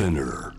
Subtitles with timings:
[0.00, 0.54] Spinner.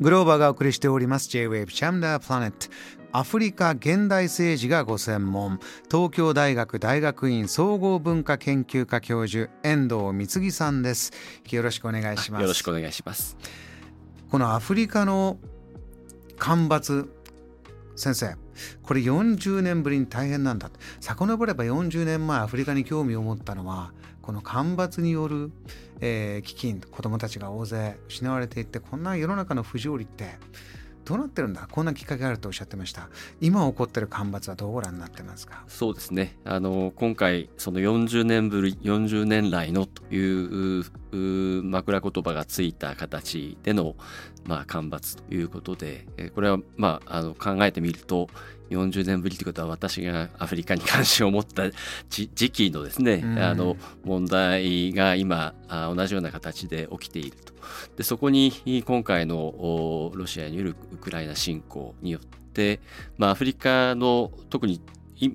[0.00, 1.30] グローバーがお送りしております。
[1.30, 2.66] J-Wave チャムダープラネット
[3.10, 5.60] アフリカ現代政治がご専門。
[5.90, 11.10] 東京大学大学院総合文化研究科教授遠藤光樹さんです。
[11.48, 12.42] よろしくお願いします。
[12.42, 13.38] よろしくお願いします。
[14.30, 15.38] このアフリカの
[16.36, 17.08] 干ばつ
[17.96, 18.36] 先生
[18.82, 20.70] これ40年ぶりに大変なんだ。
[21.00, 23.92] 遡れば40年前アフリカに興味を持ったのは
[24.22, 25.50] この干ばつによる、
[26.00, 30.38] えー、飢饉子どもたちが大勢失われていってこんな世の中の不条理って
[31.08, 31.66] どうなってるんだ？
[31.70, 33.08] こんなきっかけがあるとおっしゃってました。
[33.40, 35.64] 今起こってる干ばつはどうご覧になってますか？
[35.66, 36.36] そうですね。
[36.44, 40.84] あの今回その40年ぶり40年来のという
[41.62, 43.96] 枕言葉がついた形での、
[44.44, 48.28] まあ、干ばつということでこれは、まあ、あの考えてみると
[48.70, 51.64] 40年ぶりということは私がアフリカに関心を持った
[52.08, 57.52] 時期のですね、うん、あの問題が今同じような形で起きていると。
[57.96, 58.52] でそこに
[58.86, 62.80] 今回のロシアによるウクライナ侵攻によって、
[63.18, 64.80] まあ、アフリカの特に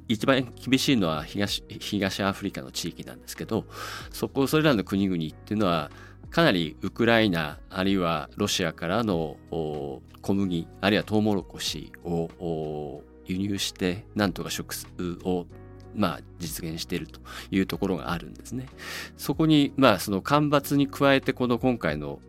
[0.07, 3.65] 一番厳しいのは東東アフリカの地域なんですけど
[4.11, 5.91] そこそれらの国々っていうのは
[6.29, 14.75] かなりウクライナあるいはロシアからの小麦あるいはトウモロコシを輸入してなんとか食
[15.23, 15.45] を
[15.95, 17.19] まあ、実現していると
[17.51, 18.65] いうところがあるんですね。
[19.17, 22.19] そこに、まあ、その干ばつに加えてこの今回の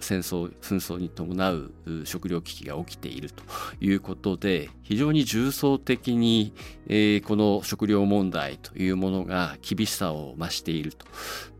[0.00, 1.72] 戦争紛争に伴う
[2.04, 3.42] 食糧危機が起きていると
[3.80, 6.52] いうことで非常に重層的に、
[6.86, 11.06] えー、この食糧問題というものが厳しさを増していると。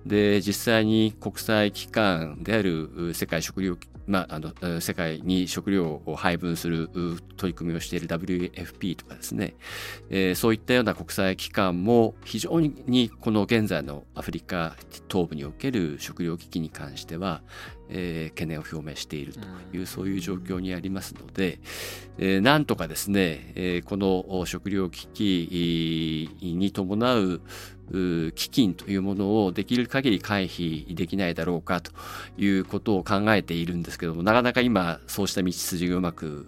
[0.07, 3.77] で実際に国際機関である世界食糧
[4.11, 6.89] まあ、あの世界に食料を配分する
[7.37, 9.55] 取り組みをしている WFP とかですね、
[10.11, 14.75] えー、そういったような国際機関も非常にこの現在のアフリカ
[15.09, 17.43] 東部における食料危機に関しては、
[17.91, 19.41] えー、懸念を表明していると
[19.77, 21.61] いう、そういう状況にありますので、
[22.19, 27.41] えー、なんとかですね、えー、この食料危機に伴う
[27.93, 31.91] 飢饉というものをできる限り回避できないだろうかと
[32.39, 36.47] いうことを考えているんですけどもなかなか今そうした道筋がうまく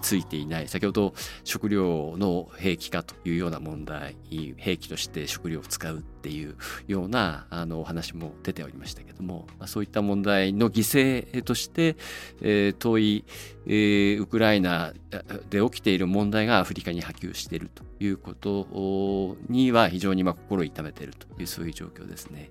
[0.00, 0.68] ついていない。
[0.68, 1.14] 先ほど
[1.44, 4.16] 食料の兵器化というような問題
[4.56, 6.54] 兵器として食料を使うっていう
[6.86, 11.96] ようなあのお話も出ておりましたけども、まあ、そういった問題の犠牲として、
[12.42, 13.24] えー、遠い、
[13.66, 14.92] えー、ウクライナ
[15.48, 22.50] で起きている問題がアフリカに波及しているということには非常にまあ心痛めているというそういう状況ですね。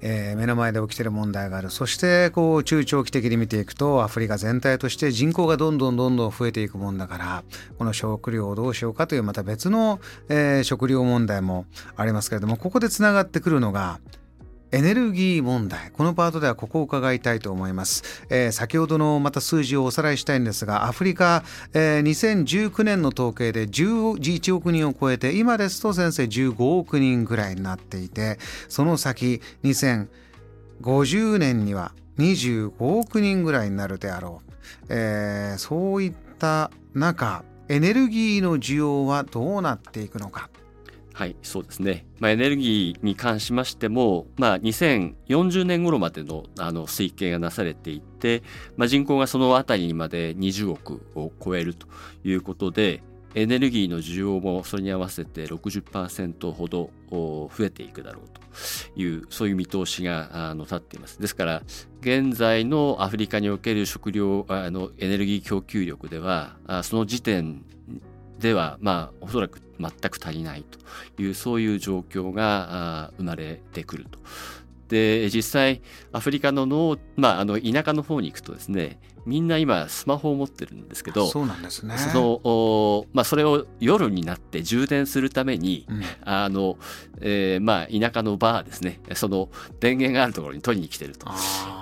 [0.00, 1.70] えー、目の前で起きてる問題がある。
[1.70, 7.44] そしてこう中長期的に見ていくとアフリカ全体として人口がどんどんどんどん増えていくもんだから
[7.78, 11.66] この食料をどうしようかというまた別の、えー、食料問題も
[11.96, 14.00] ありますけれどもここでつながってくるのが
[14.70, 15.90] エネルギー問題。
[15.92, 21.42] このパートではここを伺いたいと思います、えー、先ほどのまた数字をおさらいしたいんですがアフリカ、
[21.72, 34.52] えー、2019年の統計で11億人を超えて今ですと先生15億人ぐらいになっていてその先2050年には25億人ぐらいになるであろう、
[34.90, 40.48] えー、そういった中エネルギーの需要はどうなっていくのか。
[41.18, 42.06] はい、そうですね。
[42.20, 48.44] まあ、エネルギーに関しましても、まあ、2040年頃までのあの推計がなされていて、
[48.76, 51.88] まあ、人口がその辺りまで20億を超えると
[52.22, 53.02] いうことで、
[53.34, 58.40] エネルギーの需要もそれに合わせて60%ほど増えていくだろうと
[58.94, 61.20] いうそういう見通しがあの立っています。
[61.20, 61.62] ですから
[62.00, 67.64] 現在のアフリカにおける食料あのエネルギー供給力ではその時点
[68.38, 74.18] ではまあおそらく全く足りないというそういう状況が生まれてくると。
[74.88, 75.82] で実際
[76.12, 78.98] アフリカの農、まあ、あの田舎の方に行くとですね
[79.28, 81.98] みんな今スマホを持ってるんですけどそうなんですね。
[81.98, 86.78] その、まあ、それを夜になって充電するために、うん、あの
[87.20, 89.00] えー、まあ田舎のバーですね。
[89.14, 91.28] その電源があるところに取りに来てると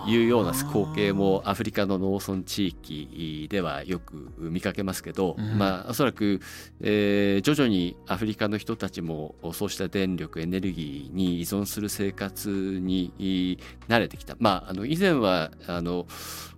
[0.08, 6.40] いうような光景もアフリカの農村地域ではよく見かけますけど、うん、まあおそらく、
[6.80, 13.58] えー、徐々にアフリカの人たちもそうした電力エネルギーに依存する生活に
[13.88, 14.36] 慣れてきた。
[14.40, 16.06] まああの以前はあの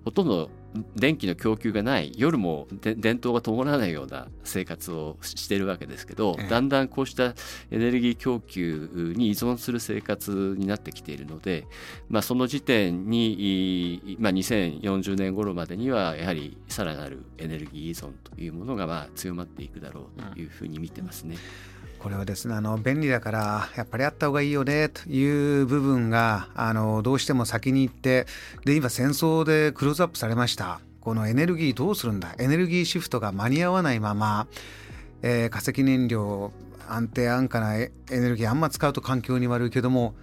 [0.05, 0.50] ほとんど
[0.96, 7.34] 電気の供給がない夜も電灯が伴わないような生活をしているわけですけど、だんだんこうした
[7.70, 11.66] エネルギー供給に依存する生活になってきているので、
[12.08, 21.36] まあ、その時点に、まあ、2040年頃までにはやはりさらなるエネルギー依存というものがまあ強まっていくだろうというふうに見てますね。
[21.98, 28.26] これはですねあの便利だからやっぱりあった方がいいよねという部分があのどうしても先に行って
[28.64, 30.80] で今戦争でクローズアップされました。
[31.00, 32.34] このエネルギーどうするんだ？
[32.38, 34.46] エネルギーシフトが間に合わないまま、
[35.22, 36.52] えー、化石燃料
[36.86, 40.14] 安定安価なエネルギーあんま使うと環境に悪いけども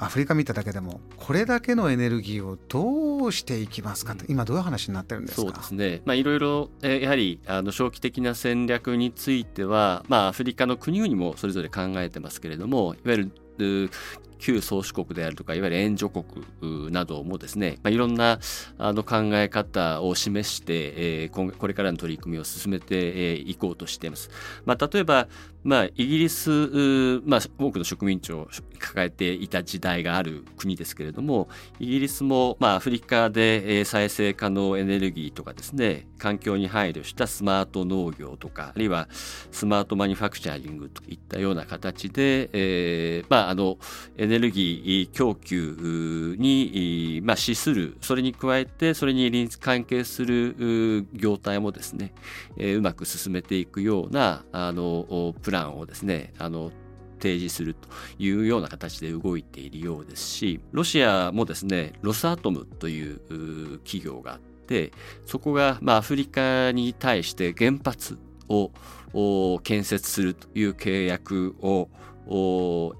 [0.00, 5.42] アフリカ見ただけでもこれだけのエネルギーをどうしていきますかと、今どういう話になってるんですか？
[5.42, 13.90] そうですね、まあ、いろいろ、えー、やはりあの長期的な戦略については、まあ、アフリカの国々もそれぞれ考えてますけれどもいわゆる
[14.38, 18.38] 旧宗主国であるとかいわゆる援助国などもですね、まあ、いろんな
[18.78, 24.30] あの考え方を示して、えー、これからの取り組みを進めていこうとしています。
[24.64, 25.26] まあ、例えば、
[25.68, 28.48] まあ、イギリス、まあ、多くの植民地を
[28.78, 31.48] 抱えていた時代がある国ですけれども
[31.78, 43.76] イギリスも、まあ、アフリカで再生可能エネルギーとかですね環境に配慮したスマート農業とかあるいはスマートマニファクチャリングといったような形で、えーまあ、あの
[44.16, 52.14] エネルギー供給に、まあ、資するそれに加えてそれに関係する業態もですね、
[52.56, 56.70] え、うまく進めていくようなあのプランをですねあの
[57.18, 57.88] 提示すると
[58.18, 64.92] いうような形で動いているようですしロシアもですねロスアトムという企業があって
[65.26, 68.18] そこがまあアフリカに対して原発
[68.48, 68.70] を
[69.62, 71.88] 建設するという契約を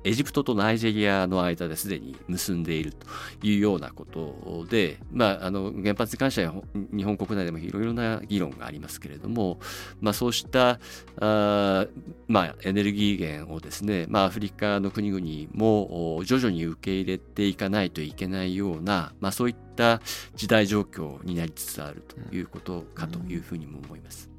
[0.04, 3.06] エジプトとナイジェリアの間ですでに結んでいると
[3.46, 9.58] いうようなことで、まあ、あの原発に関しては日本国内でもいろいろな議論がありますけれども、
[10.00, 10.80] まあ、そうした
[11.20, 11.86] あ、
[12.26, 20.00] まあ、エネルギー源をですね、まあ、アフリカの国々も徐々に受け入れていかないといけないような、まあ、そういった
[20.36, 24.30] 時代状況になりつつあるということかというふうにも思います。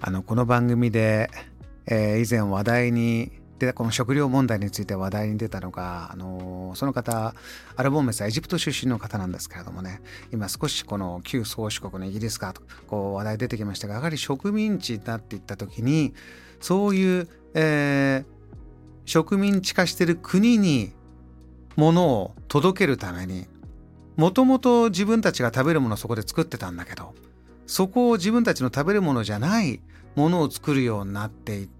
[0.00, 1.28] あのこの番組で、
[1.86, 7.34] えー、以前話題にでこの食料問題について話題に出たのがあのその方
[7.76, 10.00] アルボンメスはエジプト出身の方なんですけれどもね
[10.32, 16.14] 今少しこの旧宗主国のイギリスかとこう話題出てきましたがやはり植民地になっていった時に
[16.60, 18.24] そういう、えー、
[19.04, 20.92] 植民地化してる国に
[21.76, 23.46] 物を届けるために
[24.16, 27.14] もともと自分たちが食べるものをそこで作ってたんだけど
[27.66, 29.80] そこを自分たちの食べるものじゃない
[30.16, 31.77] ものを作るようになっていって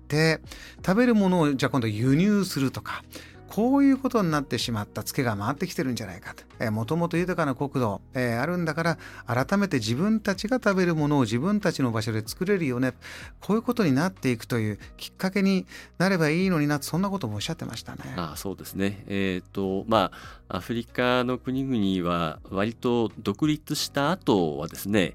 [0.85, 3.05] 食べるものをじゃあ今度輸入するとか
[3.49, 6.45] こういうことになってしまったツケが回ってきてるんじゃないかと。
[6.71, 12.95] もともと豊かな国土、えー、あるんだから改めて自分たちが食べるものを自分たちの場所で作れるよね。
[13.41, 15.67] こういうことになっていくというきっかけに
[15.99, 18.15] なればいいのになそんなこともおっしゃってましたね。
[18.17, 19.05] ああそうですね。
[19.07, 20.11] えっ、ー、とま
[20.49, 25.15] あアフリカの国々は割と独立した後はですね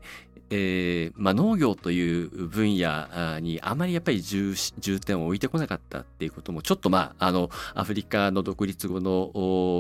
[0.56, 9.31] えーまあ、農業という分野にあまりやっぱり重重点を置いてこなかったっていうこともちょっとまああのアフリカの独立後の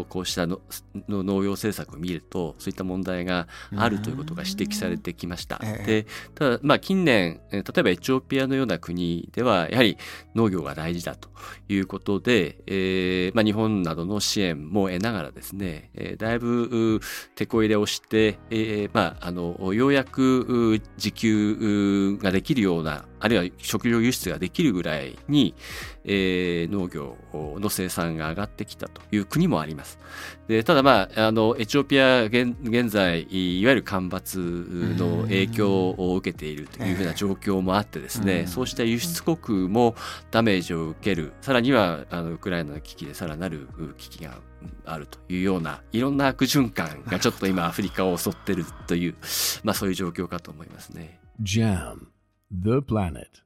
[0.09, 0.61] こうしたの
[1.07, 5.59] の農業政策を見るとそういった問題があるということが指摘されてきました。
[5.59, 6.05] で
[6.35, 9.97] ただまあ近年例えばエチオピアのような国ではやはり
[10.35, 11.29] 農業が大事だと
[11.69, 17.01] いうことで、えーまあ、日本などの支援も得ながらですね、えー、だいぶ
[17.35, 25.55] 手こ入れをして、えーまあ、あのようやく自給ができるような、あるいは食料輸出ができるぐらいに、
[26.03, 29.97] えー、農業の生産が上がってきたという国もあります。
[30.49, 34.39] でただまあ、あの、エチオピア現現在、いわゆる干ばつ
[34.97, 39.95] の影響を受けているというふうな状況もあってですね、そうした輸出国も
[40.29, 44.37] ダメージを受ける、さらにはあのウクライナの危機でさらなる危機が
[44.85, 49.15] あるというようないろんな悪循環がちょっと今アフリカを襲ってるという、
[49.63, 51.21] まあそういう状況かと思いますね。
[51.41, 52.12] JAM
[52.55, 53.42] The Planet